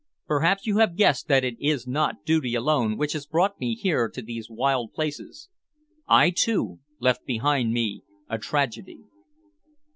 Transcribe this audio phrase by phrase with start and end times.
[0.25, 4.09] Perhaps you have guessed that it is not duty alone which has brought me here
[4.09, 5.47] to these wild places.
[6.07, 9.03] I, too, left behind me a tragedy."